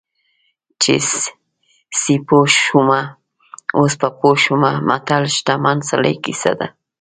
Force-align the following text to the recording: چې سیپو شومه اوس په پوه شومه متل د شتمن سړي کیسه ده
چې 0.81 0.93
سیپو 2.01 2.39
شومه 2.61 3.01
اوس 3.77 3.93
په 4.01 4.07
پوه 4.19 4.35
شومه 4.43 4.71
متل 4.87 5.23
د 5.29 5.33
شتمن 5.37 5.77
سړي 5.89 6.13
کیسه 6.25 6.51
ده 6.59 6.67